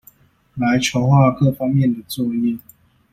[0.55, 2.57] 來籌畫各方面的作業